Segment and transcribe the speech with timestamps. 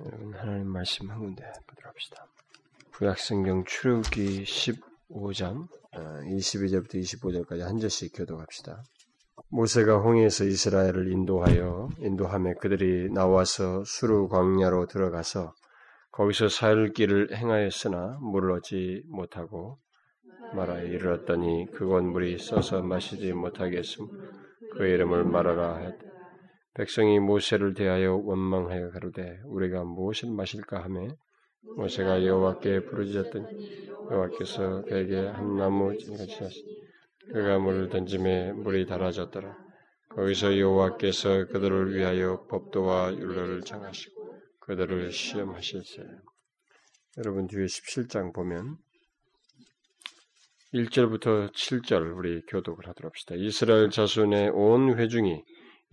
[0.00, 2.26] 여러분 하나님 말씀 한 군데 보도록 합시다.
[2.94, 8.82] 구약성경 출애굽기 15장 22절부터 25절까지 한 절씩 교독합시다.
[9.50, 15.54] 모세가 홍해에서 이스라엘을 인도하여 인도함에 그들이 나와서 수루 광야로 들어가서
[16.10, 19.78] 거기서 사흘 길을 행하였으나 물을 얻지 못하고
[20.54, 24.08] 말하여 이르렀더니 그곳 물이 써서 마시지 못하게 했음
[24.72, 26.03] 그 이름을 말하라 하였다.
[26.74, 31.08] 백성이 모세를 대하여 원망하여 가로되 우리가 무엇을 마실까 하매
[31.76, 36.84] 모세가 여호와께 부르짖었더니 여호와께서 그에게 한 나무 찐같이 하시니
[37.32, 39.56] 그가 물을 던짐에 물이 달아졌더라.
[40.10, 44.14] 거기서 여호와께서 그들을 위하여 법도와 율로를 정하시고
[44.60, 46.02] 그들을 시험하실세.
[47.18, 48.76] 여러분 뒤에 17장 보면
[50.74, 53.36] 1절부터 7절 우리 교독을 하도록 합시다.
[53.36, 55.42] 이스라엘 자손의 온 회중이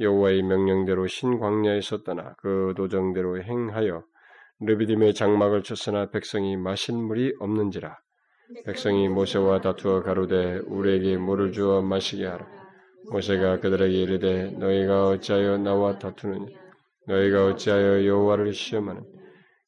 [0.01, 4.03] 여호와의 명령대로 신광야에서 떠나 그 도정대로 행하여
[4.59, 7.97] 르비딤의 장막을 쳤으나 백성이 마신 물이 없는지라.
[8.65, 12.45] 백성이 모세와 다투어 가로되 우리에게 물을 주어 마시게 하라.
[13.11, 16.45] 모세가 그들에게 이르되 너희가 어찌하여 나와 다투느냐?
[17.07, 19.03] 너희가 어찌하여 여호와를 시험하는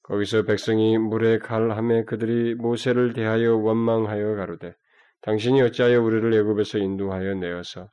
[0.03, 4.75] 거기서 백성이 물에 갈함에 그들이 모세를 대하여 원망하여 가로되
[5.21, 7.89] 당신이 어찌하여 우리를 애굽에서 인도하여 내어서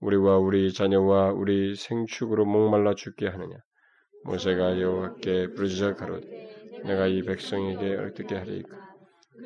[0.00, 3.56] 우리와 우리 자녀와 우리 생축으로 목말라 죽게 하느냐.
[4.24, 6.26] 모세가 여호와께 부르짖어 가로되
[6.84, 8.76] 내가 이 백성에게 어떻게 하리이까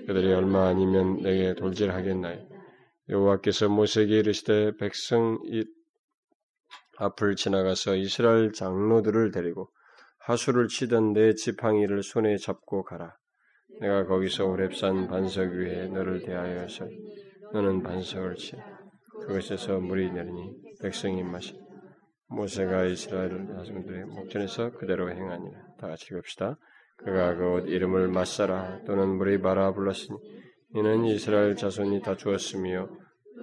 [0.06, 2.46] 그들이 얼마 아니면 내게 돌질하겠나요
[3.08, 5.64] 여호와께서 모세에게 이르시되 백성 이
[6.96, 9.70] 앞을 지나가서 이스라엘 장로들을 데리고
[10.18, 13.16] 하수를 치던 내 지팡이를 손에 잡고 가라.
[13.80, 16.86] 내가 거기서 오랩산 반석 위에 너를 대하여 서
[17.52, 18.73] 너는 반석을 치라.
[19.20, 21.54] 그것에서 물이 내리니 백성이 마시
[22.28, 25.58] 모세가 이스라엘 자손들의 목전에서 그대로 행하니라.
[25.78, 26.56] 다 같이 읽읍시다.
[26.96, 30.18] 그가 그 이름을 마사라 또는 물이 바라 불렀으니
[30.74, 32.88] 이는 이스라엘 자손이 다 주었으며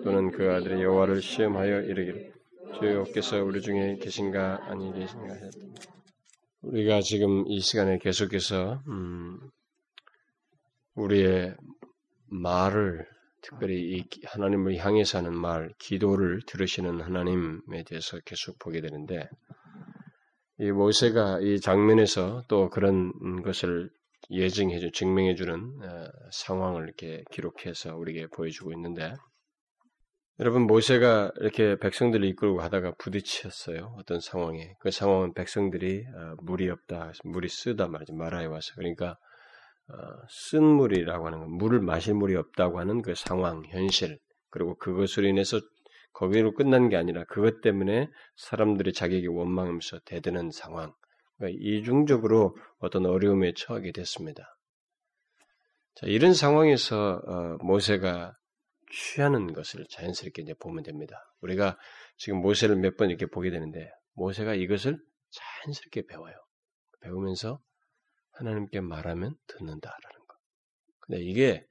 [0.04, 2.34] 또는 그 아들이 여호와를 시험하여 이르기를
[2.80, 5.58] 주여께서 우리 중에 계신가 아니 계신가 하였다.
[6.62, 9.40] 우리가 지금 이 시간에 계속해서 음,
[10.96, 11.56] 우리의
[12.28, 13.08] 말을
[13.42, 19.28] 특별히 이 하나님을 향해서 하는 말, 기도를 들으시는 하나님에 대해서 계속 보게 되는데,
[20.60, 23.90] 이 모세가 이 장면에서 또 그런 것을
[24.30, 29.14] 예증해주, 증명해주는 어, 상황을 이렇게 기록해서 우리에게 보여주고 있는데,
[30.40, 33.96] 여러분 모세가 이렇게 백성들을 이끌고 가다가 부딪혔어요.
[34.00, 39.31] 어떤 상황에 그 상황은 백성들이 어, 물이 없다, 물이 쓰다 말이지 마라에 와서 그러니까 어,
[40.30, 44.20] 쓴 물이라고 하는 건 물을 마실 물이 없다고 하는 그 상황, 현실,
[44.50, 45.60] 그리고 그것으로 인해서
[46.14, 50.94] 거기로 끝난 게 아니라 그것 때문에 사람들이 자기에게 원망하면서 대드는 상황,
[51.38, 54.44] 그러니까 이중적으로 어떤 어려움에 처하게 됐습니다.
[55.96, 58.34] 자, 이런 상황에서 어, 모세가
[58.94, 61.16] 취하는 것을 자연스럽게 이제 보면 됩니다.
[61.42, 61.78] 우리가
[62.18, 65.00] 지금 모세를 몇 번 이렇게 보게 되는데 모세가 이것을
[65.32, 66.36] 자연스럽게 배워요.
[67.02, 67.60] 배우면서
[68.42, 70.36] 하나님께 말하면 듣는다라는 거.
[71.00, 71.66] 근데 이게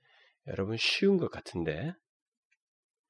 [0.46, 1.92] 여러분 쉬운 것 같은데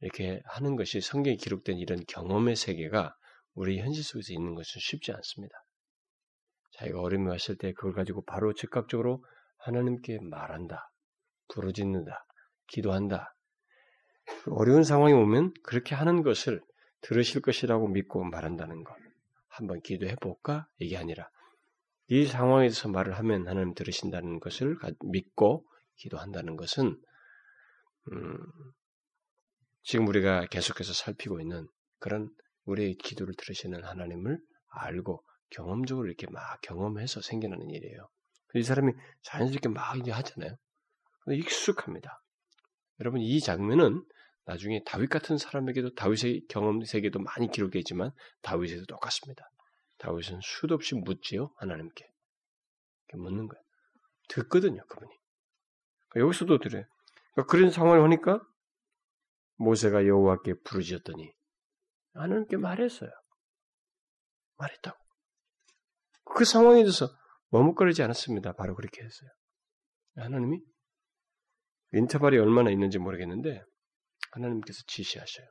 [0.01, 3.15] 이렇게 하는 것이 성경에 기록된 이런 경험의 세계가
[3.55, 5.55] 우리 현실 속에서 있는 것은 쉽지 않습니다.
[6.73, 9.25] 자기가 어려움이 왔을 때 그걸 가지고 바로 즉각적으로
[9.59, 10.91] 하나님께 말한다,
[11.49, 12.25] 부르짖는다,
[12.69, 13.37] 기도한다.
[14.47, 16.63] 어려운 상황이 오면 그렇게 하는 것을
[17.03, 18.95] 들으실 것이라고 믿고 말한다는 것.
[19.49, 20.67] 한번 기도해 볼까?
[20.79, 21.29] 이게 아니라
[22.13, 27.01] 이 상황에서 말을 하면 하나님 들으신다는 것을 믿고 기도한다는 것은
[28.13, 28.37] 음,
[29.85, 31.69] 지금 우리가 계속해서 살피고 있는
[32.01, 32.29] 그런
[32.65, 38.09] 우리의 기도를 들으시는 하나님을 알고 경험적으로 이렇게 막 경험해서 생겨나는 일이에요.
[38.55, 40.57] 이 사람이 자연스럽게 막 이제 하잖아요.
[41.29, 42.21] 익숙합니다.
[42.99, 44.05] 여러분 이 장면은
[44.47, 48.11] 나중에 다윗 같은 사람에게도 다윗의 경험 세계도 많이 기록되어 있지만
[48.43, 49.49] 다윗에도 똑같습니다.
[50.01, 52.07] 다윗은 수도 없이 묻지요 하나님께
[53.15, 53.63] 묻는 거예요.
[54.29, 55.11] 듣거든요 그분이.
[56.09, 56.85] 그러니까 여기서도 들어요.
[57.33, 58.41] 그러니까 그런 상황을 하니까
[59.57, 61.33] 모세가 여호와께 부르짖었더니
[62.15, 63.11] 하나님께 말했어요.
[64.57, 64.99] 말했다고.
[66.25, 67.09] 그 상황에 대해서
[67.51, 68.53] 머뭇거리지 않았습니다.
[68.55, 69.31] 바로 그렇게 했어요.
[70.17, 70.61] 하나님이
[71.93, 73.63] 인터벌이 얼마나 있는지 모르겠는데
[74.33, 75.47] 하나님께서 지시하셔요.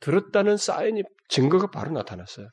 [0.00, 2.48] 들었다는 사인이 증거가 바로 나타났어요.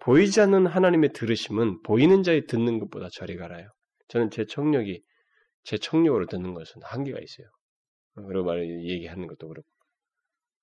[0.00, 3.68] 보이지 않는 하나님의 들으심은 보이는 자의 듣는 것보다 저리 가라요.
[4.08, 5.02] 저는 제 청력이
[5.64, 7.46] 제 청력으로 듣는 것은 한계가 있어요.
[8.14, 9.68] 그리고 말 얘기하는 것도 그렇고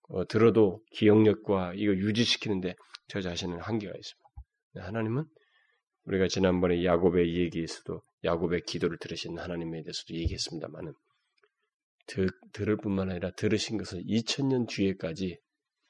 [0.09, 2.75] 어, 들어도 기억력과 이거 유지시키는데
[3.07, 4.87] 저 자신은 한계가 있습니다.
[4.87, 5.25] 하나님은
[6.05, 10.93] 우리가 지난번에 야곱의 얘기에서도 야곱의 기도를 들으신 하나님에 대해서도 얘기했습니다만은
[12.53, 15.37] 들을 뿐만 아니라 들으신 것을 2000년 뒤에까지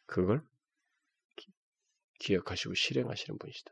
[0.07, 0.41] 그걸
[2.19, 3.71] 기억하시고 실행하시는 분이시다.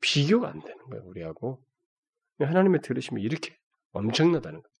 [0.00, 1.62] 비교가 안 되는 거예요, 우리하고.
[2.38, 3.56] 하나님의 들으시면 이렇게
[3.92, 4.74] 엄청나다는 거예요.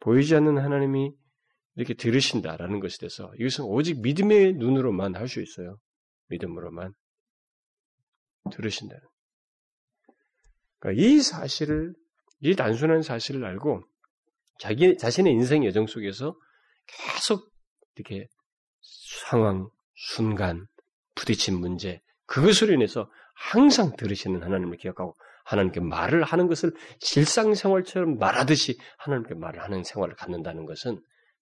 [0.00, 1.12] 보이지 않는 하나님이
[1.74, 5.78] 이렇게 들으신다라는 것에 대해서 이것은 오직 믿음의 눈으로만 할 수 있어요.
[6.28, 6.92] 믿음으로만
[8.52, 9.02] 들으신다는.
[10.78, 11.94] 그러니까 이 사실을
[12.40, 13.82] 이 단순한 사실을 알고
[14.58, 16.38] 자기 자신의 인생 여정 속에서
[16.86, 17.50] 계속
[17.96, 18.28] 이렇게
[19.28, 20.66] 상황, 순간,
[21.16, 25.14] 부딪힌 문제, 그것으로 인해서 항상 들으시는 하나님을 기억하고
[25.44, 31.00] 하나님께 말을 하는 것을 실상생활처럼 말하듯이 하나님께 말을 하는 생활을 갖는다는 것은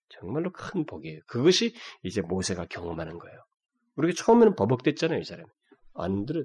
[0.08, 1.20] 정말로 큰 복이에요.
[1.26, 3.38] 그것이 이제 모세가 경험하는 거예요.
[3.96, 5.48] 우리가 처음에는 버벅댔잖아요, 이 사람이.
[5.94, 6.44] 안 들어요.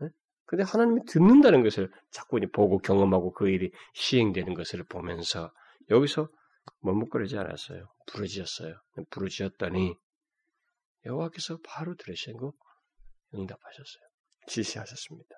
[0.00, 0.08] 네?
[0.44, 5.50] 근데 하나님이 듣는다는 것을 자꾸 보고 경험하고 그 일이 시행되는 것을 보면서
[5.90, 6.28] 여기서
[6.80, 7.86] 머뭇거리지 않았어요.
[8.08, 8.74] 부르짖었어요.
[9.10, 9.94] 부르짖었더니
[11.06, 12.54] 여호와께서 바로 들으시고
[13.34, 14.02] 응답하셨어요.
[14.48, 15.34] 지시하셨습니다.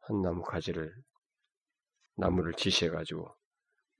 [0.00, 0.92] 한 나무 가지를
[2.16, 3.36] 나무를 지시해 가지고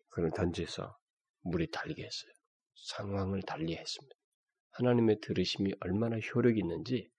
[0.08, 0.96] 그걸 던져서
[1.42, 2.32] 물이 달리게 했어요.
[2.74, 4.14] 상황을 달리 했습니다.
[4.72, 7.10] 하나님의 들으심이 얼마나 효력이 있는지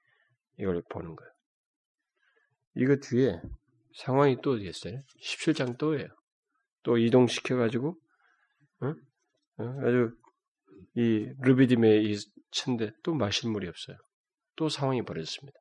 [0.59, 1.33] 이걸 보는 거예요.
[2.75, 3.41] 이거 뒤에
[3.95, 4.99] 상황이 또 있어요.
[5.21, 6.07] 17장 또예요.
[6.81, 7.95] 또 이동시켜가지고,
[8.81, 8.87] 어?
[8.87, 9.63] 어?
[9.81, 10.15] 아주
[10.95, 12.17] 이 르비딤의 이
[12.51, 13.97] 천대 또 마실 물이 없어요.
[14.55, 15.57] 또 상황이 벌어졌습니다.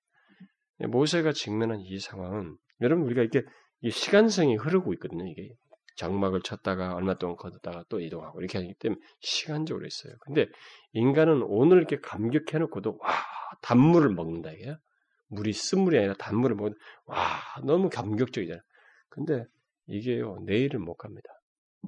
[0.89, 3.43] 모세가 직면한 이 상황은 여러분 우리가 이렇게
[3.91, 5.27] 시간성이 흐르고 있거든요.
[5.27, 5.55] 이게
[5.97, 10.15] 장막을 쳤다가 얼마 동안 걷었다가 또 이동하고 이렇게 하기 때문에 시간적으로 있어요.
[10.21, 10.49] 근데
[10.93, 13.09] 인간은 오늘 이렇게 감격해놓고도 와
[13.63, 14.77] 단물을 먹는다 이게요.
[15.29, 16.75] 물이 쓴물이 아니라 단물을 먹는
[17.07, 17.17] 와
[17.65, 18.63] 너무 감격적이잖아요.
[19.09, 19.45] 근데
[19.87, 21.29] 이게요 내일은 못 갑니다.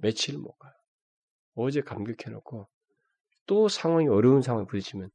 [0.00, 0.72] 며칠 못 가요.
[1.54, 2.68] 어제 감격해놓고
[3.46, 5.10] 또 상황이 어려운 상황에 부딪히면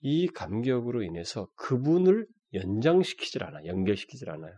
[0.00, 4.52] 이 감격으로 인해서 그분을 연장시키질 않아, 연결시키질 않아요.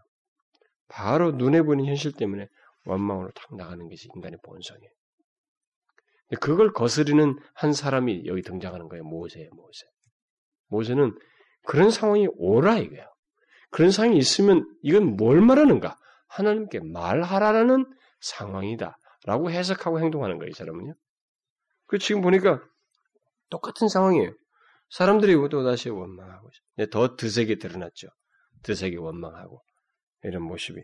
[0.89, 2.49] 바로 눈에 보이는 현실 때문에
[2.87, 4.91] 원망으로 탁 나가는 것이 인간의 본성이에요.
[6.41, 9.05] 그걸 거스르는 한 사람이 여기 등장하는 거예요.
[9.05, 9.87] 모세예요, 모세.
[10.69, 11.17] 모세는
[11.65, 13.07] 그런 상황이 오라 이거예요.
[13.71, 15.97] 그런 상황이 있으면 이건 뭘 말하는가?
[16.29, 17.87] 하나님께 말하라는
[18.21, 18.99] 상황이다.
[19.27, 20.95] 라고 해석하고 행동하는 거예요, 이 사람은요.
[21.87, 22.63] 그 지금 보니까
[23.51, 24.33] 똑같은 상황이에요.
[24.91, 26.51] 사람들이 또 다시 원망하고.
[26.91, 28.09] 더 드세게 드러났죠.
[28.63, 29.63] 드세게 원망하고
[30.23, 30.81] 이런 모습이.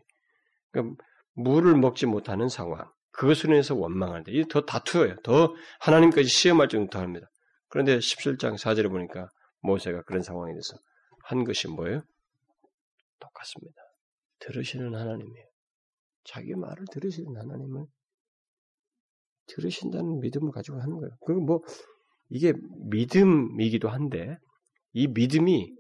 [0.70, 1.02] 그러니까
[1.34, 2.90] 물을 먹지 못하는 상황.
[3.12, 5.16] 그것으로 인해서 원망하는데 이게 더 다투어요.
[5.22, 7.28] 더 하나님까지 시험할 정도 더 합니다.
[7.68, 9.28] 그런데 17장 4절에 보니까
[9.60, 10.76] 모세가 그런 상황에 대해서
[11.24, 12.02] 한 것이 뭐예요?
[13.18, 13.76] 똑같습니다.
[14.40, 15.46] 들으시는 하나님이에요.
[16.24, 17.86] 자기 말을 들으시는 하나님을
[19.46, 21.16] 들으신다는 믿음을 가지고 하는 거예요.
[21.26, 21.60] 그리고 뭐
[22.30, 22.52] 이게
[22.90, 24.38] 믿음이기도 한데
[24.92, 25.72] 이 믿음이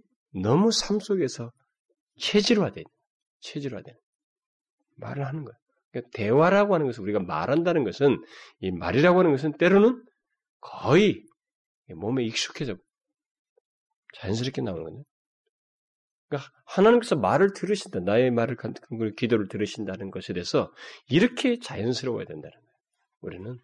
[0.42, 1.52] 너무 삶 속에서
[2.18, 2.84] 체질화된
[3.40, 3.94] 체질화된
[4.96, 5.56] 말을 하는 거예요.
[5.90, 8.22] 그러니까 대화라고 하는 것은 우리가 말한다는 것은
[8.60, 10.04] 이 말이라고 하는 것은 때로는
[10.60, 11.24] 거의
[11.88, 12.76] 몸에 익숙해져
[14.14, 15.04] 자연스럽게 나오는 거죠.
[16.28, 18.56] 그러니까 하나님께서 말을 들으신다, 나의 말을
[19.16, 20.72] 기도를 들으신다는 것에 대해서
[21.08, 22.70] 이렇게 자연스러워야 된다는 거예요.
[23.22, 23.58] 우리는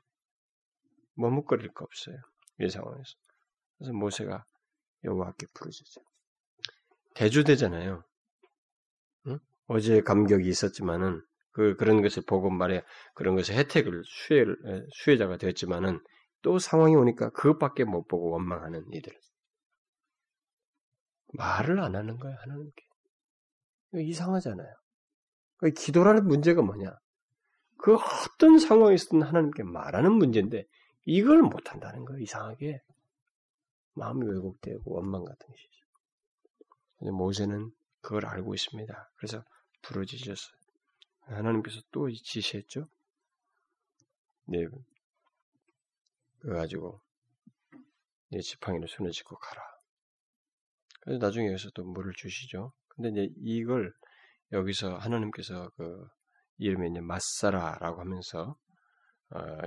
[1.15, 2.17] 머뭇거릴 거 없어요.
[2.61, 3.15] 이 상황에서.
[3.79, 4.45] 그래서 모세가
[5.05, 6.01] 여호와께 부르짖죠.
[7.15, 8.05] 대주되잖아요.
[9.27, 9.39] 응?
[9.67, 11.23] 어제 감격이 있었지만은
[11.53, 12.83] 그 그런 것을 보고 말해
[13.15, 14.45] 그런 것을 혜택을 수혜
[15.03, 16.01] 수혜자가 되었지만은
[16.43, 19.13] 또 상황이 오니까 그것밖에 못 보고 원망하는 이들.
[21.35, 22.85] 말을 안 하는 거예요 하나님께.
[23.95, 24.75] 이상하잖아요.
[25.75, 26.95] 기도라는 문제가 뭐냐?
[27.79, 30.67] 그 어떤 상황에서든 하나님께 말하는 문제인데
[31.07, 32.21] 이걸 못한다는 거예요.
[32.21, 32.83] 이상하게
[33.95, 35.87] 마음이 왜곡되고 원망 같은 것이죠.
[36.99, 39.11] 근데 모세는 그걸 알고 있습니다.
[39.17, 39.45] 그래서
[39.83, 40.57] 부르짖었어요.
[41.23, 42.89] 하나님께서 또 지시했죠.
[44.47, 44.67] 네,
[46.41, 47.01] 그래가지고
[48.31, 49.63] 네 지팡이를 손에 쥐고 가라.
[51.01, 52.73] 그래서 나중에 여기서 또 물을 주시죠.
[52.89, 53.95] 근데 이제 이걸
[54.53, 56.09] 여기서 하나님께서 그
[56.59, 58.66] 이름이 이제 마사라라고 하면서 어,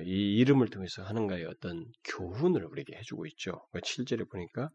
[0.03, 3.67] 이 이름을 통해서 하는가의 어떤 교훈을 우리에게 해주고 있죠.
[3.73, 4.69] 7절에 그 보니까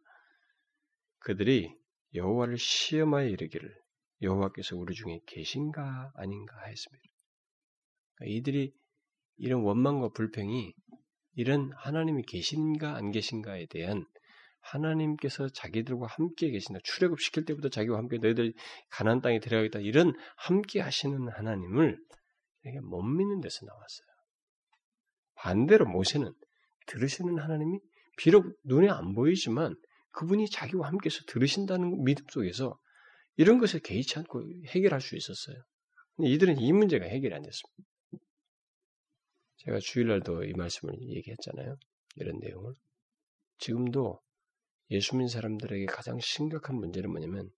[1.21, 1.75] 그들이
[2.15, 3.75] 여호와를 시험하여 이르기를
[4.23, 7.05] 여호와께서 우리 중에 계신가 아닌가 했습니다.
[8.15, 8.73] 그러니까 이들이
[9.37, 10.75] 이런 원망과 불평이
[11.33, 14.07] 이런 하나님이 계신가 안 계신가에 대한
[14.61, 16.81] 하나님께서 자기들과 함께 계신다.
[16.85, 18.55] 출애굽 시킬 때부터 자기와 함께 너희들
[18.91, 19.81] 가나안 땅에 들어가겠다.
[19.81, 21.99] 이런 함께 하시는 하나님을
[22.65, 24.14] 이게 못 믿는 데서 나왔어요.
[25.45, 26.33] 반대로 모세는
[26.87, 27.79] 들으시는 하나님이
[28.17, 29.77] 비록 눈에 안 보이지만
[30.13, 32.79] 그분이 자기와 함께서 들으신다는 믿음 속에서
[33.37, 35.63] 이런 것을 개의치 않고 해결할 수 있었어요.
[36.19, 37.91] 이들은 이 문제가 해결이 안 됐습니다.
[39.57, 41.77] 제가 주일날도 이 말씀을 얘기했잖아요.
[42.17, 42.75] 이런 내용을.
[43.59, 44.23] 지금도
[44.93, 47.51] 예수 믿는 사람들에게 가장 심각한 문제는 뭐냐면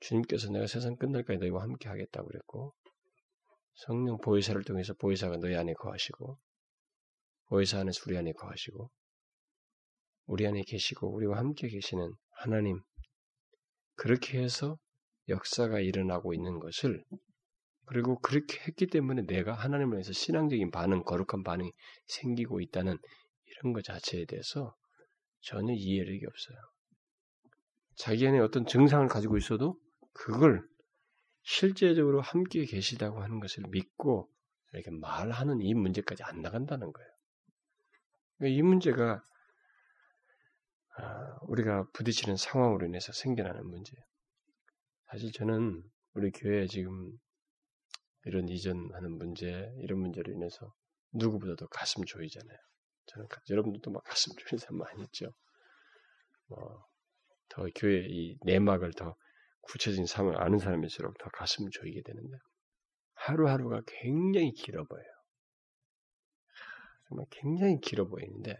[0.00, 2.74] 주님께서 내가 세상 끝날까지 너희와 함께 하겠다고 그랬고
[3.74, 6.38] 성령 보혜사를 통해서 보혜사가 너희 안에 거하시고
[7.48, 8.90] 보혜사 안에서 우리 안에 거하시고
[10.26, 12.80] 우리 안에 계시고 우리와 함께 계시는 하나님
[13.94, 14.78] 그렇게 해서
[15.28, 17.04] 역사가 일어나고 있는 것을
[17.86, 21.70] 그리고 그렇게 했기 때문에 내가 하나님을 위해서 신앙적인 반응, 거룩한 반응이
[22.06, 22.98] 생기고 있다는
[23.44, 24.74] 이런 것 자체에 대해서
[25.40, 26.56] 전혀 이해력이 없어요.
[27.94, 29.78] 자기 안에 어떤 증상을 가지고 있어도
[30.12, 30.66] 그걸
[31.42, 34.28] 실제적으로 함께 계시다고 하는 것을 믿고
[34.72, 37.15] 이렇게 말하는 이 문제까지 안 나간다는 거예요.
[38.38, 39.22] 그러니까 이 문제가
[40.98, 44.02] 아, 우리가 부딪히는 상황으로 인해서 생겨나는 문제예요.
[45.10, 45.82] 사실 저는
[46.14, 47.12] 우리 교회 지금
[48.24, 50.72] 이런 이전하는 문제, 이런 문제로 인해서
[51.12, 52.58] 누구보다도 가슴 조이잖아요.
[53.06, 55.32] 저는 여러분들도 막 가슴 조이는 사람 많이 있죠.
[56.48, 56.84] 뭐,
[57.48, 59.14] 더 교회 이 내막을 더
[59.62, 62.36] 구체적인 삶을 아는 사람일수록 더 가슴 조이게 되는데
[63.14, 65.15] 하루하루가 굉장히 길어 보여요.
[67.08, 68.56] 정말 굉장히 길어 보이는데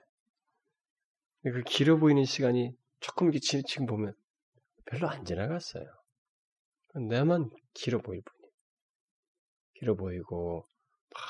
[1.42, 4.14] 그 길어 보이는 시간이 조금 이렇게 지금 보면
[4.86, 5.84] 별로 안 지나갔어요.
[7.08, 8.52] 내만 길어 보일 뿐이에요.
[9.74, 10.66] 길어 보이고
[11.10, 11.22] 막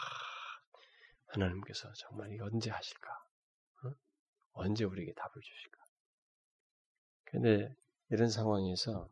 [1.26, 3.10] 하나님께서 정말 이거 언제 하실까?
[3.84, 3.92] 어?
[4.52, 5.84] 언제 우리에게 답을 주실까?
[7.24, 7.74] 근데
[8.10, 9.10] 이런 상황에서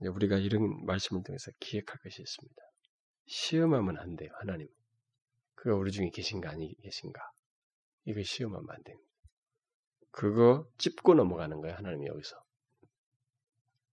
[0.00, 2.62] 우리가 이런 말씀을 통해서 기획할 것이 있습니다.
[3.26, 4.68] 시험하면 안 돼요, 하나님.
[5.58, 7.20] 그가 우리 중에 계신가 아니 계신가?
[8.04, 9.08] 이거 시험하면 안 됩니다.
[10.10, 12.36] 그거 찝고 넘어가는 거예요, 하나님이 여기서.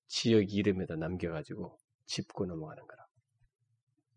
[0.07, 3.05] 지역 이름에다 남겨가지고 짚고 넘어가는 거라.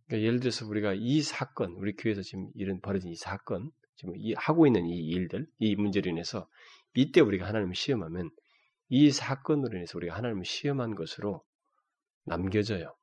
[0.07, 4.35] 그러니까 예를 들어서 우리가 이 사건, 우리 교회에서 지금 이런 벌어진 이 사건, 지금 이
[4.35, 6.49] 하고 있는 이 일들, 이 문제로 인해서
[6.95, 8.31] 이때 우리가 하나님을 시험하면
[8.89, 11.45] 이 사건으로 인해서 우리가 하나님을 시험한 것으로
[12.25, 12.95] 남겨져요.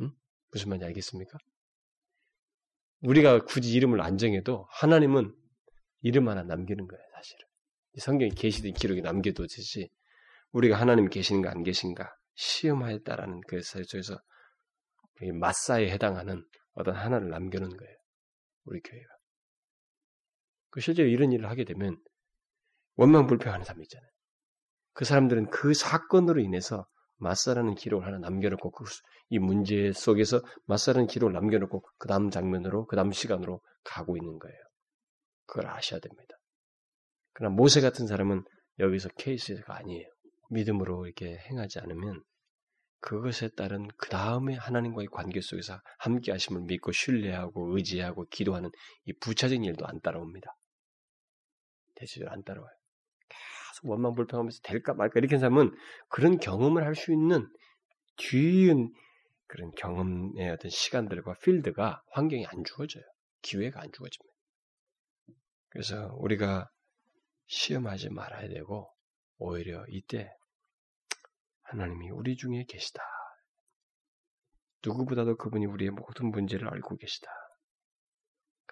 [0.00, 0.12] 응?
[0.52, 1.38] 무슨 말인지 알겠습니까?
[3.00, 5.34] 우리가 굳이 이름을 안 정해도 하나님은
[6.00, 7.46] 이름 하나 남기는 거예요, 사실은.
[7.98, 9.90] 성경에 계시된 기록이 남겨두듯이
[10.52, 14.20] 우리가 하나님 계신가 안 계신가 시험하였다라는 그 설정에서
[15.34, 17.96] 마사에 해당하는 어떤 하나를 남겨놓은 거예요.
[18.64, 19.08] 우리 교회가.
[20.70, 21.98] 그 실제로 이런 일을 하게 되면
[22.94, 24.08] 원망 불평하는 사람이 있잖아요.
[24.92, 26.86] 그 사람들은 그 사건으로 인해서
[27.18, 28.84] 마사라는 기록을 하나 남겨놓고 그
[29.30, 34.56] 이 문제 속에서 마사라는 기록을 남겨놓고 그 다음 장면으로 그 다음 시간으로 가고 있는 거예요.
[35.46, 36.34] 그걸 아셔야 됩니다.
[37.34, 38.44] 그러나 모세 같은 사람은
[38.78, 40.08] 여기서 케이스가 아니에요.
[40.50, 42.22] 믿음으로 이렇게 행하지 않으면
[43.00, 48.70] 그것에 따른 그 다음에 하나님과의 관계 속에서 함께 하심을 믿고 신뢰하고 의지하고 기도하는
[49.04, 50.56] 이 부차적인 일도 안 따라옵니다.
[51.94, 52.77] 대체적으로 안 따라와요.
[53.78, 55.74] 계속 원망불평하면서 될까 말까 이렇게 한 사람은
[56.08, 57.48] 그런 경험을 할 수 있는
[58.16, 58.92] 뒤은
[59.46, 63.04] 그런 경험의 어떤 시간들과 필드가 환경이 안 주어져요.
[63.42, 64.34] 기회가 안 주어집니다.
[65.68, 66.68] 그래서 우리가
[67.46, 68.92] 시험하지 말아야 되고
[69.38, 70.30] 오히려 이때
[71.62, 73.02] 하나님이 우리 중에 계시다.
[74.84, 77.30] 누구보다도 그분이 우리의 모든 문제를 알고 계시다.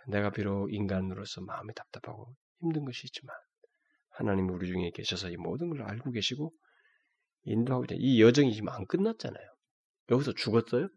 [0.09, 3.35] 내가 비록 인간으로서 마음이 답답하고 힘든 것이 있지만
[4.17, 6.53] 하나님이 우리 중에 계셔서 이 모든 걸 알고 계시고
[7.45, 7.95] 인도하고 있다.
[7.99, 9.47] 이 여정이 지금 안 끝났잖아요.
[10.11, 10.89] 여기서 죽었어요?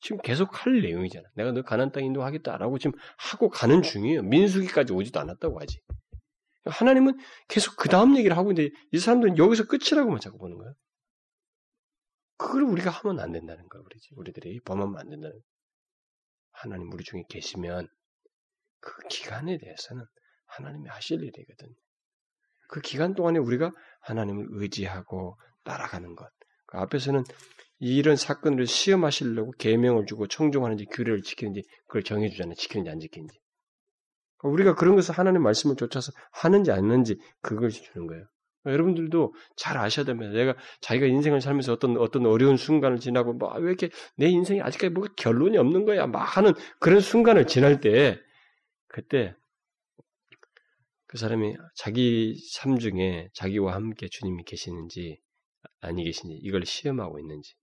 [0.00, 1.28] 지금 계속 할 내용이잖아.
[1.34, 4.22] 내가 너 가난 땅 인도하겠다라고 지금 하고 가는 중이에요.
[4.22, 5.80] 민수기까지 오지도 않았다고 하지.
[6.64, 10.74] 하나님은 계속 그 다음 얘기를 하고 있는데 이 사람들은 여기서 끝이라고만 자꾸 보는 거예요.
[12.36, 13.84] 그걸 우리가 하면 안 된다는 거예요.
[13.84, 15.42] 우리, 우리들이 범하면 안 된다는 거예요.
[16.52, 17.88] 하나님 우리 중에 계시면
[18.80, 20.04] 그 기간에 대해서는
[20.46, 21.74] 하나님이 하실 일이거든요.
[22.72, 26.26] 그 기간 동안에 우리가 하나님을 의지하고 따라가는 것.
[26.66, 27.22] 그 앞에서는
[27.80, 32.54] 이런 사건을 시험하시려고 계명을 주고 청종하는지 규례를 지키는지 그걸 정해주잖아요.
[32.54, 33.38] 지키는지 안 지키는지.
[34.42, 38.24] 우리가 그런 것을 하나님 말씀을 쫓아서 하는지 안 하는지 그걸 주는 거예요.
[38.64, 40.32] 여러분들도 잘 아셔야 됩니다.
[40.32, 45.04] 내가 자기가 인생을 살면서 어떤 어떤 어려운 순간을 지나고 뭐왜 이렇게 내 인생이 아직까지 뭐
[45.14, 48.18] 결론이 없는 거야 막 하는 그런 순간을 지날 때
[48.88, 49.34] 그때
[51.12, 55.20] 그 사람이 자기 삶 중에 자기와 함께 주님이 계시는지
[55.80, 57.54] 아니 계신지 이걸 시험하고 있는지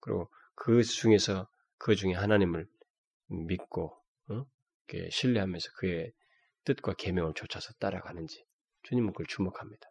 [0.00, 2.66] 그리고 그 중에서 그 중에 하나님을
[3.28, 3.96] 믿고
[4.30, 4.46] 어?
[5.10, 6.12] 신뢰하면서 그의
[6.64, 8.44] 뜻과 계명을 쫓아서 따라가는지
[8.82, 9.88] 주님은 그걸 주목합니다.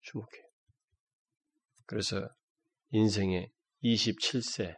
[0.00, 0.44] 주목해요.
[1.84, 2.30] 그래서
[2.92, 3.52] 인생의
[3.84, 4.74] 27세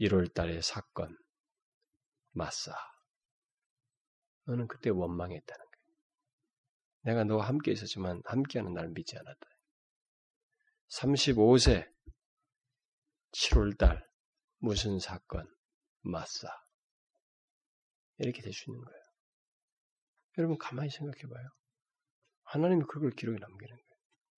[0.00, 1.16] 1월 달의 사건
[2.32, 2.97] 마사
[4.48, 5.88] 너는 그때 원망했다는 거예요.
[7.02, 9.46] 내가 너와 함께 있었지만 함께하는 나를 믿지 않았다.
[10.88, 11.86] 35세
[13.32, 14.08] 7월 달
[14.58, 15.46] 무슨 사건
[16.00, 16.48] 마사
[18.16, 18.98] 이렇게 될 수 있는 거예요.
[20.38, 21.48] 여러분 가만히 생각해 봐요.
[22.44, 23.88] 하나님이 그걸 기록에 남기는 거예요.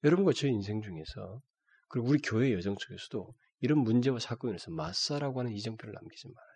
[0.05, 1.40] 여러분과 저 인생 중에서
[1.88, 6.50] 그리고 우리 교회 여정 속에서도 이런 문제와 사건에서 마사라고 하는 이정표를 남기지 말아요.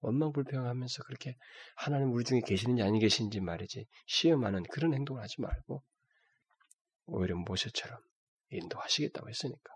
[0.00, 1.36] 원망 불평하면서 그렇게
[1.76, 5.82] 하나님 우리 중에 계시는지 아니 계신지 말이지 시험하는 그런 행동을 하지 말고
[7.06, 7.98] 오히려 모세처럼
[8.50, 9.74] 인도하시겠다고 했으니까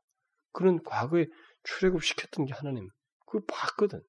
[0.52, 1.26] 그런 과거에
[1.64, 2.88] 출애굽시켰던 게 하나님
[3.26, 4.02] 그걸 봤거든.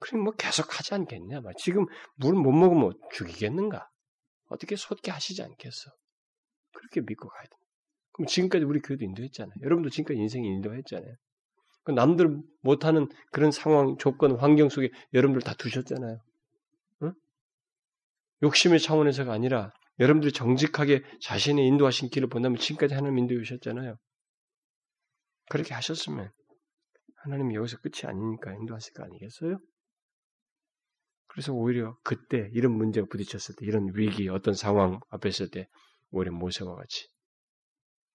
[0.00, 1.40] 그럼 뭐 계속 하지 않겠냐?
[1.58, 3.88] 지금 물 못 먹으면 죽이겠는가?
[4.46, 5.90] 어떻게 솟게 하시지 않겠어?
[6.72, 7.56] 그렇게 믿고 가야 돼.
[8.12, 9.54] 그럼 지금까지 우리 교회도 인도했잖아요.
[9.62, 11.14] 여러분도 지금까지 인생에 인도했잖아요.
[11.84, 16.18] 그 남들 못하는 그런 상황, 조건, 환경 속에 여러분들 다 두셨잖아요.
[17.02, 17.12] 응?
[18.42, 23.96] 욕심의 차원에서가 아니라 여러분들이 정직하게 자신의 인도하신 길을 본다면 지금까지 하나님 인도해 주셨잖아요.
[25.50, 26.30] 그렇게 하셨으면
[27.16, 29.58] 하나님이 여기서 끝이 아니니까 인도하실 거 아니겠어요?
[31.26, 35.68] 그래서 오히려 그때 이런 문제가 부딪혔을 때 이런 위기 어떤 상황 앞에 있을 때
[36.10, 37.08] 오히려 모세와 같이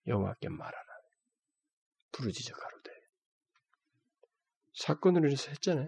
[0.08, 0.90] 여호와께 말하라.
[2.12, 2.99] 부르짖어 가로되.
[4.80, 5.88] 사건으로 인해서 했잖아요.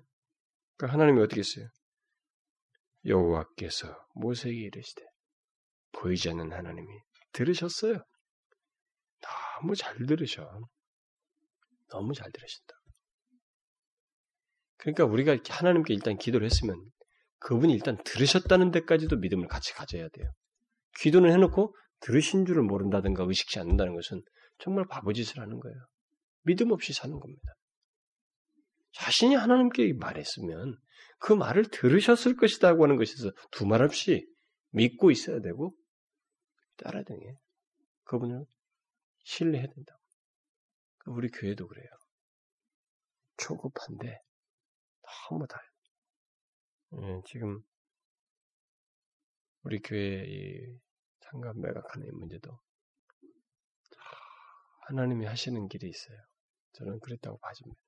[0.76, 1.68] 그러니까 하나님이 어떻게 했어요?
[3.06, 5.02] 여호와께서 모세에게 이르시되
[5.94, 6.88] 보이지 않는 하나님이
[7.32, 8.04] 들으셨어요.
[9.22, 10.48] 너무 잘 들으셔.
[11.90, 12.74] 너무 잘 들으신다.
[14.78, 16.76] 그러니까 우리가 하나님께 일단 기도를 했으면
[17.40, 20.32] 그분이 일단 들으셨다는 데까지도 믿음을 같이 가져야 돼요.
[21.00, 24.22] 기도는 해놓고 들으신 줄을 모른다든가 의식치 않는다는 것은
[24.60, 25.78] 정말 바보짓을 하는 거예요.
[26.44, 27.54] 믿음 없이 사는 겁니다.
[28.94, 30.78] 자신이 하나님께 말했으면
[31.20, 34.28] 그 말을 들으셨을 것이다고 하는 것에서 두말 없이
[34.72, 35.74] 믿고 있어야 되고
[36.78, 37.36] 따라야 되게
[38.04, 38.46] 그분을
[39.24, 39.98] 신뢰해야 된다.
[41.06, 41.88] 우리 교회도 그래요.
[43.38, 44.20] 초급한데
[45.30, 45.60] 너무 다
[46.94, 47.62] 예, 지금
[49.64, 50.80] 우리 교회 이
[51.22, 52.52] 상관 매각하는 문제도
[54.88, 56.18] 하나님이 하시는 길이 있어요.
[56.74, 57.82] 저는 그랬다고 봐집니다.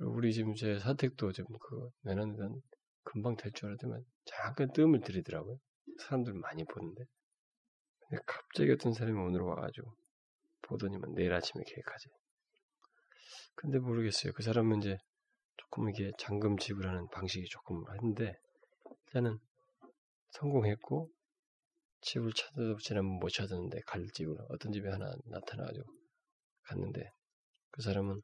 [0.00, 2.60] 우리 지금 제 사택도 좀 그 내년에는
[3.04, 5.58] 금방 될 줄 알았지만 잠깐 뜸을 들이더라고요.
[6.00, 7.04] 사람들 많이 보는데.
[8.00, 9.94] 근데 갑자기 어떤 사람이 오늘 와가지고
[10.62, 12.08] 보더니만 내일 아침에 계획하지.
[13.56, 14.32] 근데 모르겠어요.
[14.32, 14.98] 그 사람은 이제
[15.56, 18.34] 조금 이게 잔금 지불하는 방식이 조금 한데
[19.06, 19.38] 일단은
[20.30, 21.10] 성공했고
[22.02, 25.84] 집을 찾아도 지난번 못 찾았는데 갈 집을 어떤 집에 하나 나타나가지고
[26.64, 27.10] 갔는데
[27.70, 28.20] 그 사람은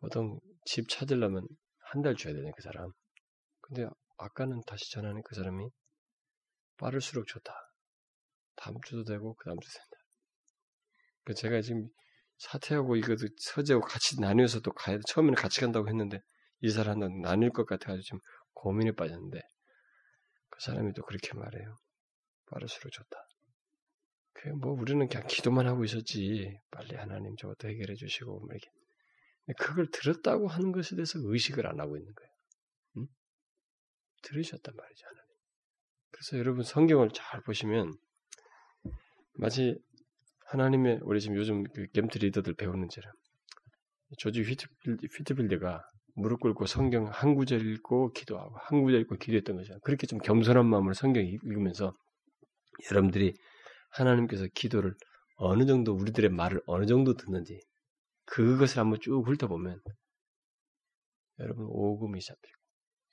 [0.00, 1.46] 보통 집 찾으려면
[1.90, 2.90] 한 달 줘야 되네 그 사람.
[3.60, 3.86] 근데
[4.18, 5.68] 아까는 다시 전화는 그 사람이
[6.78, 7.54] 빠를수록 좋다.
[8.56, 9.96] 다음 주도 되고 그 다음 주도 된다.
[11.24, 11.88] 그 제가 지금
[12.38, 15.02] 사퇴하고 이것도 서재하고 같이 나뉘어서 또 가야 돼.
[15.08, 16.20] 처음에는 같이 간다고 했는데
[16.60, 18.20] 이사를 한다 나뉠 것 같아가지고 지금
[18.54, 19.40] 고민에 빠졌는데
[20.50, 21.76] 그 사람이 또 그렇게 말해요.
[22.50, 23.16] 빠를수록 좋다.
[24.34, 28.68] 그 뭐 우리는 그냥 기도만 하고 있었지 빨리 하나님 저것도 해결해 주시고 뭐 이렇게
[29.56, 32.30] 그걸 들었다고 하는 것에 대해서 의식을 안 하고 있는 거예요.
[32.98, 33.06] 응?
[34.22, 35.28] 들으셨단 말이죠 하나님.
[36.10, 37.92] 그래서 여러분 성경을 잘 보시면
[39.34, 39.78] 마치
[40.46, 43.12] 하나님의 우리 지금 요즘 그 겜트 리더들 배우는 처럼
[44.18, 45.82] 조지 휘트필드, 휘트필드 가
[46.14, 49.78] 무릎 꿇고 성경 한 구절 읽고 기도하고 한 구절 읽고 기도했던 거죠.
[49.80, 51.94] 그렇게 좀 겸손한 마음으로 성경 읽으면서
[52.90, 53.34] 여러분들이
[53.90, 54.94] 하나님께서 기도를
[55.36, 57.60] 어느 정도 우리들의 말을 어느 정도 듣는지
[58.30, 59.80] 그것을 한번 쭉 훑어보면
[61.40, 62.58] 여러분 오금이 잡히고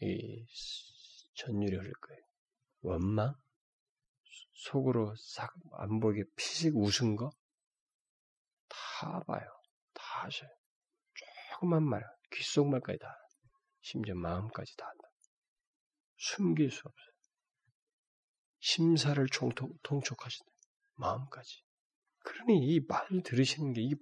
[0.01, 0.45] 이
[1.35, 2.21] 전율이 흐를 거예요.
[2.81, 3.33] 원망,
[4.53, 7.31] 속으로 싹 안 보이게 피식 웃은 거
[8.67, 9.45] 다 봐요.
[9.93, 10.49] 다 하셔요.
[11.53, 13.15] 조그만 말, 귓속말까지 다.
[13.81, 15.03] 심지어 마음까지 다 한다.
[16.17, 17.13] 숨길 수 없어요.
[18.59, 19.25] 심사를
[19.83, 20.51] 통촉하신다.
[20.95, 21.61] 마음까지.
[22.19, 23.95] 그러니 이 말 들으시는 게 이게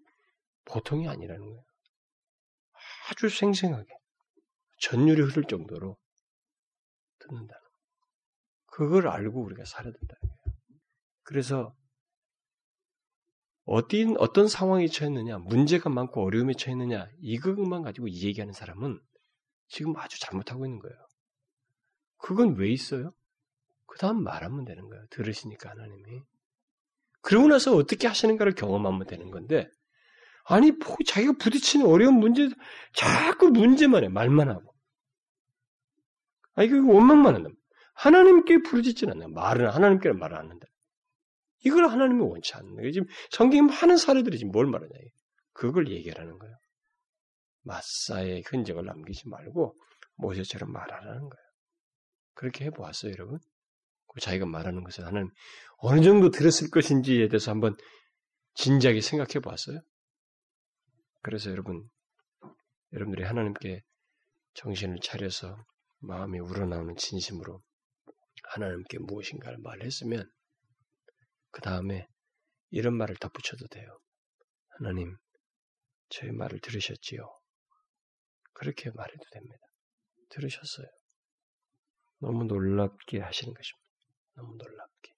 [0.65, 1.63] 보통이 아니라는 거예요.
[3.09, 3.87] 아주 생생하게
[4.81, 5.97] 전율이 흐를 정도로
[7.19, 7.63] 듣는다는 거예요.
[8.67, 10.15] 그걸 알고 우리가 살아야 된다.
[11.23, 11.75] 그래서
[13.65, 18.99] 어떤 어떤 상황에 처했느냐, 문제가 많고 어려움에 처했느냐 이것만 가지고 얘기하는 사람은
[19.69, 20.95] 지금 아주 잘못하고 있는 거예요.
[22.17, 23.13] 그건 왜 있어요?
[23.85, 25.05] 그 다음 말하면 되는 거예요.
[25.11, 26.21] 들으시니까 하나님이.
[27.21, 29.69] 그러고 나서 어떻게 하시는가를 경험하면 되는 건데,
[30.43, 30.71] 아니,
[31.07, 32.49] 자기가 부딪히는 어려운 문제,
[32.93, 34.73] 자꾸 문제만 해, 말만 하고.
[36.55, 37.49] 아니, 그 원망만 한다.
[37.95, 39.27] 하나님께 부르짖진 않나.
[39.29, 40.67] 말은 하나님께는 말을 안 한다.
[41.65, 42.91] 이걸 하나님이 원치 않는 거예요.
[42.91, 44.91] 지금 성경에 많은 사례들이 지금 뭘 말하냐.
[45.53, 46.55] 그걸 얘기하라는 거예요.
[47.61, 49.77] 마사의 흔적을 남기지 말고
[50.15, 51.43] 모세처럼 말하라는 거예요.
[52.33, 53.39] 그렇게 해보았어요, 여러분?
[54.19, 55.29] 자기가 말하는 것을 하나님
[55.77, 57.75] 어느 정도 들었을 것인지에 대해서 한번
[58.53, 59.79] 진지하게 생각해 보았어요?
[61.23, 61.89] 그래서 여러분,
[62.91, 63.81] 여러분들이 하나님께
[64.55, 65.57] 정신을 차려서
[65.99, 67.63] 마음이 우러나오는 진심으로
[68.49, 70.29] 하나님께 무엇인가를 말했으면
[71.51, 72.07] 그 다음에
[72.71, 73.97] 이런 말을 덧붙여도 돼요.
[74.77, 75.15] 하나님,
[76.09, 77.21] 저희 말을 들으셨지요?
[78.51, 79.65] 그렇게 말해도 됩니다.
[80.29, 80.87] 들으셨어요.
[82.19, 83.87] 너무 놀랍게 하시는 것입니다.
[84.35, 85.13] 너무 놀랍게.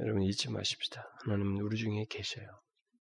[0.00, 1.08] 여러분 잊지 마십시다.
[1.24, 2.46] 하나님은 우리 중에 계셔요.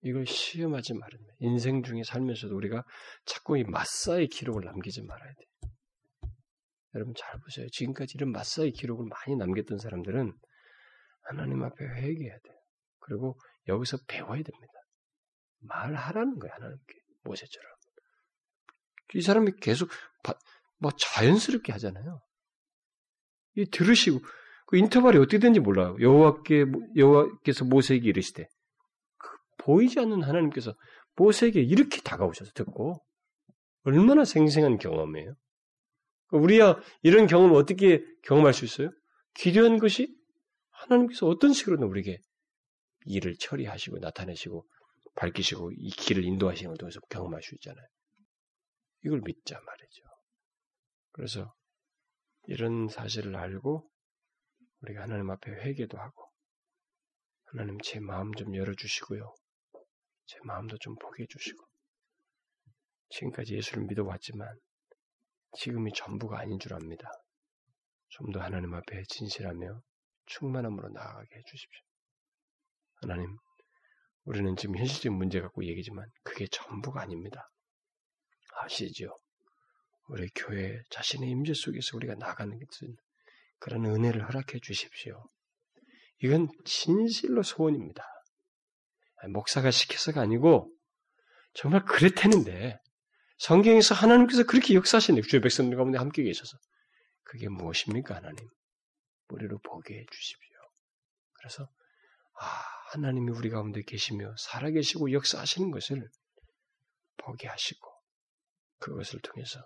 [0.08, 2.84] 이걸 시험하지 말아야 인생 중에 살면서도 우리가
[3.26, 6.32] 자꾸 이 마사의 기록을 남기지 말아야 돼.
[6.96, 7.68] 여러분 잘 보세요.
[7.72, 10.34] 지금까지 이런 마사의 기록을 많이 남겼던 사람들은
[11.24, 12.58] 하나님 앞에 회개해야 돼요.
[13.00, 14.74] 그리고 여기서 배워야 됩니다.
[15.60, 16.94] 말하라는 거야 하나님께
[17.24, 17.72] 모세처럼.
[19.16, 19.90] 이 사람이 계속
[20.80, 22.22] 뭐 자연스럽게 하잖아요.
[23.56, 24.20] 이 들으시고
[24.68, 25.98] 그 인터벌이 어떻게 되는지 몰라요.
[26.00, 26.66] 여호와께
[26.96, 28.57] 여호와께서 모세에게 이르시되 그
[29.68, 30.74] 보이지 않는 하나님께서
[31.18, 33.04] 모세에게 이렇게 다가오셔서 듣고
[33.84, 35.36] 얼마나 생생한 경험이에요.
[36.32, 38.90] 우리야 이런 경험을 어떻게 경험할 수 있어요?
[39.36, 40.16] 기도한 것이
[40.72, 42.18] 하나님께서 어떤 식으로든 우리에게
[43.08, 44.66] 일을 처리하시고 나타내시고
[45.16, 47.86] 밝히시고 이 길을 인도하시는 걸 통해서 경험할 수 있잖아요.
[49.04, 50.04] 이걸 믿자 말이죠.
[51.12, 51.54] 그래서
[52.44, 53.90] 이런 사실을 알고
[54.82, 56.32] 우리가 하나님 앞에 회개도 하고
[57.46, 59.34] 하나님 제 마음 좀 열어주시고요.
[60.28, 61.66] 제 마음도 좀 보게 해주시고
[63.10, 64.48] 지금까지 예수를 믿어왔지만
[65.58, 67.10] 지금이 전부가 아닌 줄 압니다.
[68.10, 69.82] 좀 더 하나님 앞에 진실하며
[70.28, 71.82] 충만함으로 나아가게 해주십시오.
[73.02, 73.38] 하나님,
[74.26, 77.50] 우리는 지금 현실적인 문제 갖고 얘기지만 그게 전부가 아닙니다.
[78.62, 79.16] 아시죠?
[80.10, 82.96] 우리 교회 자신의 임재 속에서 우리가 나가는 것은
[83.60, 85.24] 그런 은혜를 허락해 주십시오.
[86.24, 88.04] 이건 진실로 소원입니다.
[89.30, 90.72] 목사가 시켜서가 아니고
[91.54, 92.80] 정말 그랬다는데
[93.40, 96.58] 성경에서 하나님께서 그렇게 역사하시는데 주의 백성들 가운데 함께 계셔서
[97.24, 98.48] 그게 무엇입니까 하나님?
[99.30, 100.58] 우리로 보게 해 주십시오.
[101.34, 101.68] 그래서
[102.40, 102.46] 아
[102.92, 106.10] 하나님이 우리 가운데 계시며 살아계시고 역사하시는 것을
[107.18, 107.92] 보게 하시고
[108.80, 109.60] 그것을 통해서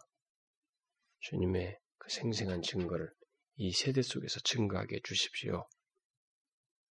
[1.20, 3.14] 주님의 그 생생한 증거를
[3.56, 5.68] 이 세대 속에서 증거하게 해주십시오.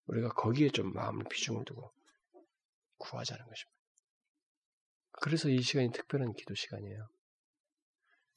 [0.06, 1.92] 우리가 거기에 좀 마음을 비중을 두고
[3.00, 3.80] 구하자는 것입니다.
[5.22, 7.08] 그래서 이 시간이 특별한 기도 시간이에요.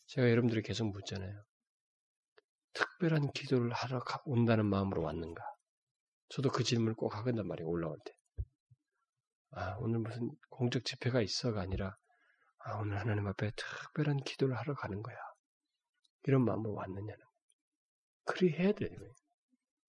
[0.08, 1.44] 제가 여러분들이 계속 묻잖아요.
[2.74, 5.44] 특별한 기도를 하러 온다는 마음으로 왔는가?
[6.30, 7.70] 저도 그 질문을 꼭 하건단 말이에요.
[7.70, 8.14] 올라올 때.
[9.52, 11.96] 아, 오늘 무슨 공적 집회가 있어가 아니라,
[12.58, 15.16] 아, 오늘 하나님 앞에 특별한 기도를 하러 가는 거야.
[16.24, 17.24] 이런 마음으로 왔느냐는.
[18.26, 18.90] 그리 해야 돼요.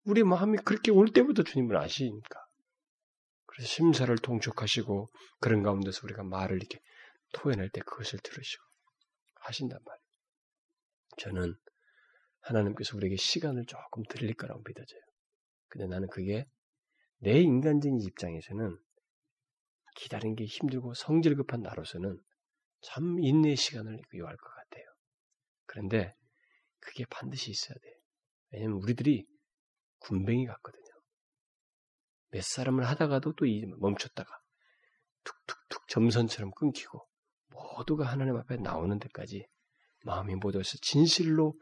[0.04, 2.43] 우리 마음이 그렇게 올 때부터 주님을 아시니까.
[3.54, 6.80] 그래서 심사를 통촉하시고 그런 가운데서 우리가 말을 이렇게
[7.32, 8.64] 토해낼 때 그것을 들으시고
[9.36, 10.04] 하신단 말이에요.
[11.18, 11.54] 저는
[12.40, 15.00] 하나님께서 우리에게 시간을 조금 드릴 거라고 믿어져요.
[15.68, 16.46] 근데 나는 그게
[17.18, 18.76] 내 인간적인 입장에서는
[19.96, 22.20] 기다리는 게 힘들고 성질 급한 나로서는
[22.80, 24.84] 참 인내의 시간을 요할 것 같아요.
[25.66, 26.14] 그런데
[26.80, 27.94] 그게 반드시 있어야 돼요.
[28.50, 29.26] 왜냐면 우리들이
[30.00, 30.83] 군뱅이 같거든요.
[32.34, 33.46] 몇 사람을 하다가도 또
[33.78, 34.28] 멈췄다가
[35.22, 37.06] 툭툭툭 점선처럼 끊기고
[37.50, 39.46] 모두가 하나님 앞에 나오는 데까지
[40.04, 41.54] 마음이 모두에서 진실로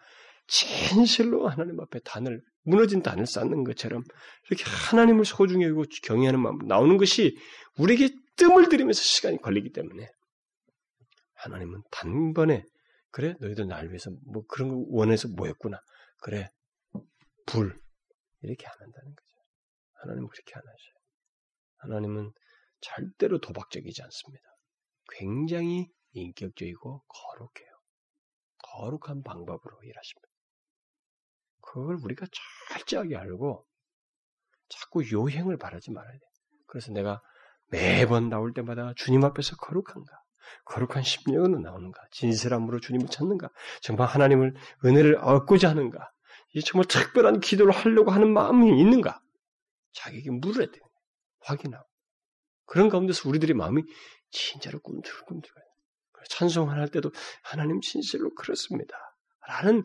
[0.46, 4.02] 진실로 하나님 앞에 단을 무너진 단을 쌓는 것처럼
[4.48, 7.36] 이렇게 하나님을 소중히 여기고 경외하는 마음 나오는 것이
[7.76, 10.08] 우리에게 뜸을 들이면서 시간이 걸리기 때문에
[11.34, 12.64] 하나님은 단번에
[13.10, 15.78] 그래 너희들 날 위해서 뭐 그런 거 원해서 모였구나
[16.22, 16.48] 그래
[17.44, 17.78] 불
[18.40, 19.31] 이렇게 안 한다는 거죠.
[20.02, 20.92] 하나님은 그렇게 안 하셔요.
[21.78, 22.32] 하나님은
[22.80, 24.44] 절대로 도박적이지 않습니다.
[25.18, 27.72] 굉장히 인격적이고 거룩해요.
[28.58, 30.28] 거룩한 방법으로 일하십니다.
[31.60, 32.26] 그걸 우리가
[32.68, 33.66] 철저하게 알고
[34.68, 36.20] 자꾸 요행을 바라지 말아야 돼.
[36.66, 37.20] 그래서 내가
[37.68, 40.12] 매번 나올 때마다 주님 앞에서 거룩한가?
[40.64, 42.00] 거룩한 심령으로 나오는가?
[42.10, 43.48] 진실함으로 주님을 찾는가?
[43.80, 46.10] 정말 하나님을 은혜를 얻고자 하는가?
[46.54, 49.20] 이 정말 특별한 기도를 하려고 하는 마음이 있는가?
[49.92, 50.78] 자기에게 물어야 돼.
[51.40, 51.86] 확인하고.
[52.66, 53.82] 그런 가운데서 우리들의 마음이
[54.30, 55.64] 진짜로 꿈틀꿈틀해요.
[56.30, 57.10] 찬송할 때도
[57.42, 58.96] 하나님 진실로 그렇습니다.
[59.46, 59.82] 라는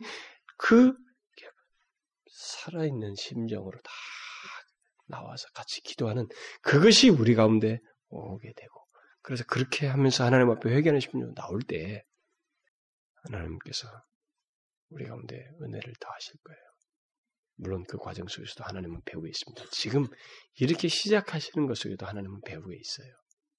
[0.56, 0.96] 그
[2.30, 3.90] 살아있는 심정으로 다
[5.06, 6.28] 나와서 같이 기도하는
[6.62, 8.86] 그것이 우리 가운데 오게 되고
[9.22, 12.04] 그래서 그렇게 하면서 하나님 앞에 회개하는 심령 나올 때
[13.24, 13.88] 하나님께서
[14.90, 16.67] 우리 가운데 은혜를 더하실 거예요.
[17.58, 19.64] 물론 그 과정 속에서도 하나님은 배우고 있습니다.
[19.72, 20.06] 지금
[20.60, 23.12] 이렇게 시작하시는 것 속에도 하나님은 배우고 있어요.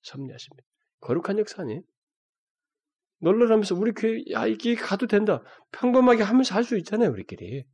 [0.04, 0.64] 섭리하십니다.
[1.02, 1.82] 거룩한 역사 아니에요?
[3.22, 5.44] 놀라라면서 우리 교회 야 이게 가도 된다.
[5.74, 7.66] 평범하게 하면서 할 수 있잖아요, 우리끼리.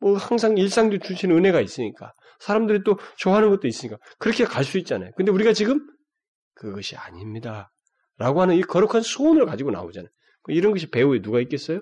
[0.00, 5.10] 뭐 항상 일상도 주시는 은혜가 있으니까 사람들이 또 좋아하는 것도 있으니까 그렇게 갈 수 있잖아요.
[5.16, 5.86] 근데 우리가 지금
[6.54, 7.70] 그것이 아닙니다.
[8.16, 10.10] 라고 하는 이 거룩한 소원을 가지고 나오잖아요.
[10.48, 11.80] 이런 것이 배우에 누가 있겠어요?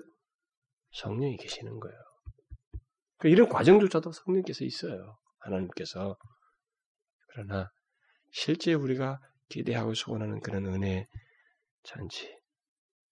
[0.91, 1.97] 성령이 계시는 거예요.
[3.23, 5.17] 그러니까 이런 과정조차도 성령께서 있어요.
[5.39, 6.17] 하나님께서.
[7.29, 7.71] 그러나
[8.31, 11.07] 실제 우리가 기대하고 소원하는 그런 은혜
[11.83, 12.37] 잔치,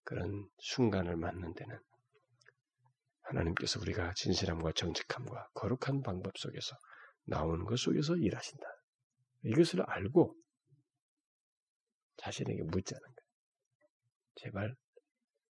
[0.04, 1.78] 그런 순간을 맞는 데는
[3.22, 6.76] 하나님께서 우리가 진실함과 정직함과 거룩한 방법 속에서
[7.24, 8.66] 나오는 것 속에서 일하신다.
[9.44, 10.36] 이것을 알고
[12.18, 13.16] 자신에게 묻자는 거예요.
[14.34, 14.76] 제발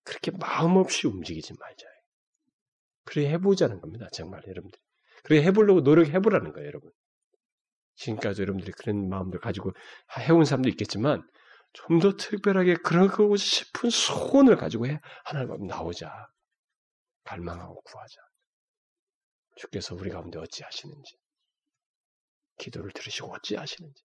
[0.04, 1.91] 그렇게 마음 없이 움직이지 말자.
[3.04, 4.08] 그래 해보자는 겁니다.
[4.12, 4.78] 정말 여러분들.
[5.24, 6.90] 그래 해보려고 노력해보라는 거예요, 여러분.
[7.96, 9.72] 지금까지 여러분들이 그런 마음들 가지고
[10.18, 11.22] 해온 사람도 있겠지만
[11.74, 16.28] 좀 더 특별하게 그런 거고 싶은 소원을 가지고 해 하나님 나오자.
[17.24, 18.20] 갈망하고 구하자.
[19.56, 21.16] 주께서 우리 가운데 어찌 하시는지.
[22.58, 24.02] 기도를 들으시고 어찌 하시는지.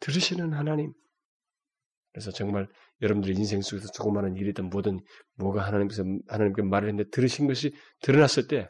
[0.00, 0.92] 들으시는 하나님.
[2.12, 2.68] 그래서 정말
[3.02, 5.00] 여러분들의 인생 속에서 조그마한 일이든 뭐든
[5.36, 8.68] 뭐가 하나님께서 하나님께 말을 했는데 들으신 것이 드러났을 때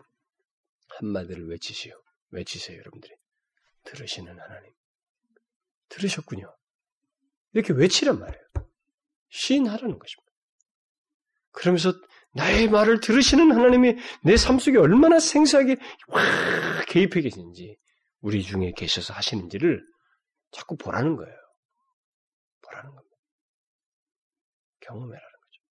[0.98, 1.94] 한마디를 외치시오.
[2.30, 3.12] 외치세요, 여러분들이.
[3.84, 4.72] 들으시는 하나님.
[5.88, 6.54] 들으셨군요.
[7.52, 8.44] 이렇게 외치란 말이에요.
[9.30, 10.30] 시인하라는 것입니다.
[11.52, 11.92] 그러면서
[12.34, 15.76] 나의 말을 들으시는 하나님이 내 삶 속에 얼마나 생생하게
[16.08, 17.76] 확 개입해 계시는지
[18.20, 19.82] 우리 중에 계셔서 하시는지를
[20.52, 21.34] 자꾸 보라는 거예요.
[22.62, 22.99] 보라는 겁니다.
[24.90, 25.62] 경험해라는 거죠.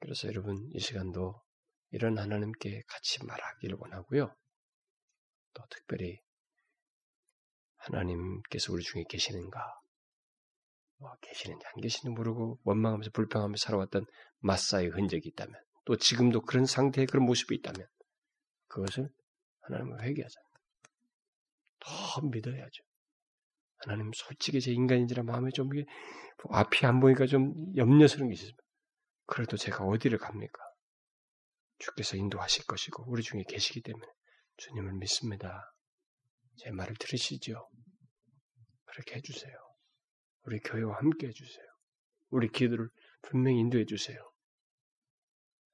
[0.00, 1.40] 그래서 여러분 이 시간도
[1.90, 4.34] 이런 하나님께 같이 말하기를 원하고요.
[5.54, 6.20] 또 특별히
[7.76, 9.58] 하나님께서 우리 중에 계시는가
[10.98, 14.06] 뭐 계시는지 안 계시는지 모르고 원망하면서 불평하면서 살아왔던
[14.40, 17.86] 마사의 흔적이 있다면 또 지금도 그런 상태의 그런 모습이 있다면
[18.66, 19.08] 그것을
[19.60, 20.40] 하나님을 회개하자.
[21.80, 22.82] 더 믿어야죠.
[23.86, 25.68] 하나님 솔직히 제 인간인지라 마음에 좀
[26.50, 28.58] 앞이 안 보니까 좀 염려스러운 게 있습니다.
[29.26, 30.60] 그래도 제가 어디를 갑니까?
[31.78, 34.04] 주께서 인도하실 것이고 우리 중에 계시기 때문에
[34.56, 35.72] 주님을 믿습니다.
[36.56, 37.68] 제 말을 들으시죠.
[38.86, 39.54] 그렇게 해주세요.
[40.42, 41.66] 우리 교회와 함께 해주세요.
[42.30, 42.88] 우리 기도를
[43.22, 44.18] 분명히 인도해 주세요.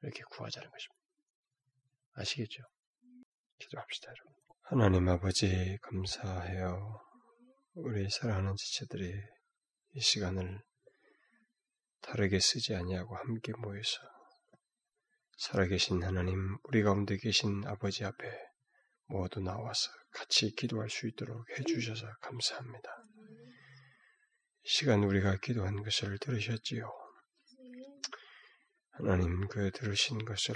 [0.02, 1.02] 이렇게 구하자는 것입니다.
[2.14, 2.62] 아시겠죠?
[3.58, 4.32] 기도합시다, 여러분.
[4.62, 7.11] 하나님 아버지 감사해요.
[7.74, 9.14] 우리 사랑하는 지체들이
[9.94, 10.62] 이 시간을
[12.02, 13.98] 다르게 쓰지 아니하고 함께 모여서
[15.38, 18.30] 살아계신 하나님, 우리 가운데 계신 아버지 앞에
[19.06, 22.90] 모두 나와서 같이 기도할 수 있도록 해주셔서 감사합니다.
[24.64, 26.92] 이 시간 우리가 기도한 것을 들으셨지요.
[28.90, 30.54] 하나님 그 들으신 것을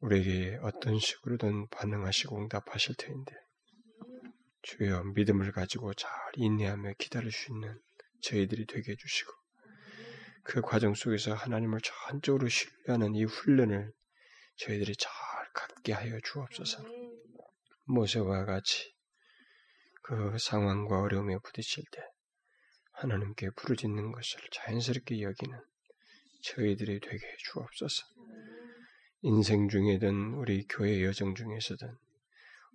[0.00, 3.32] 우리에게 어떤 식으로든 반응하시고 응답하실 텐데
[4.62, 7.80] 주여 믿음을 가지고 잘 인내하며 기다릴 수 있는
[8.20, 9.32] 저희들이 되게 해주시고
[10.44, 13.92] 그 과정 속에서 하나님을 전적으로 신뢰하는 이 훈련을
[14.56, 15.12] 저희들이 잘
[15.54, 16.84] 갖게 하여 주옵소서.
[17.84, 18.94] 모세와 같이
[20.02, 22.00] 그 상황과 어려움에 부딪힐 때
[22.92, 25.58] 하나님께 부르짖는 것을 자연스럽게 여기는
[26.42, 28.04] 저희들이 되게 주옵소서.
[29.22, 31.96] 인생 중에든 우리 교회 여정 중에서든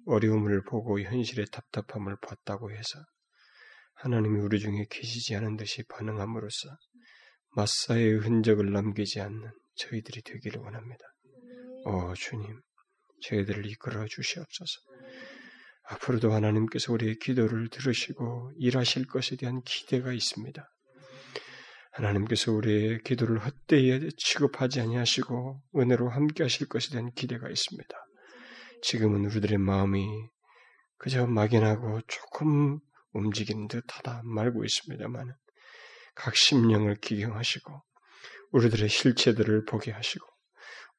[0.08, 3.00] 어려움을 보고 현실의 답답함을 봤다고 해서
[3.96, 6.70] 하나님이 우리 중에 계시지 않은 듯이 반응함으로써
[7.56, 11.04] 마사의 흔적을 남기지 않는 저희들이 되기를 원합니다.
[11.86, 12.62] 오 주님,
[13.22, 14.82] 저희들을 이끌어 주시옵소서.
[15.90, 20.70] 앞으로도 하나님께서 우리의 기도를 들으시고 일하실 것에 대한 기대가 있습니다.
[21.92, 28.07] 하나님께서 우리의 기도를 헛되이 취급하지 아니하시고 은혜로 함께 하실 것에 대한 기대가 있습니다.
[28.82, 30.08] 지금은 우리들의 마음이
[30.98, 32.80] 그저 막연하고 조금
[33.14, 35.36] 움직이는 듯하다 말고 있습니다만
[36.16, 37.84] 각 심령을 기경하시고
[38.52, 40.26] 우리들의 실체들을 보게 하시고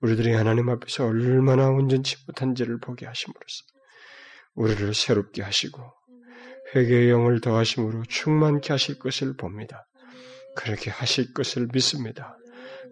[0.01, 3.65] 우리들이 하나님 앞에서 얼마나 온전치 못한지를 보게 하심으로써
[4.55, 5.93] 우리를 새롭게 하시고
[6.75, 9.89] 회개의 영을 더하심으로 충만케 하실 것을 봅니다.
[10.55, 12.37] 그렇게 하실 것을 믿습니다.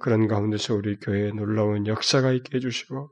[0.01, 3.11] 그런 가운데서 우리 교회에 놀라운 역사가 있게 해주시고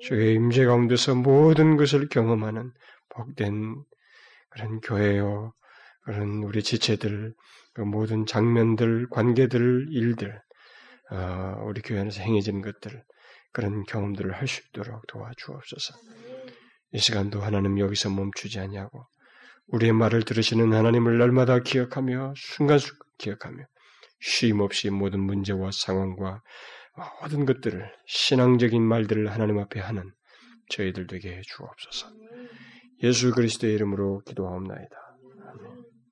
[0.00, 2.72] 주의 임재 가운데서 모든 것을 경험하는
[3.10, 3.84] 복된
[4.48, 5.52] 그런 교회요,
[6.02, 7.34] 그런 우리 지체들,
[7.74, 10.40] 그 모든 장면들, 관계들, 일들,
[11.10, 13.04] 어, 우리 교회 안에서 행해진 것들,
[13.52, 15.94] 그런 경험들을 할 수 있도록 도와주옵소서.
[16.92, 19.06] 이 시간도 하나님 여기서 멈추지 아니하고
[19.68, 23.64] 우리의 말을 들으시는 하나님을 날마다 기억하며 순간순간 기억하며
[24.18, 26.42] 쉼 없이 모든 문제와 상황과
[26.96, 30.12] 모든 것들을 신앙적인 말들을 하나님 앞에 하는
[30.68, 32.08] 저희들 되게 주옵소서.
[33.02, 34.96] 예수 그리스도의 이름으로 기도하옵나이다.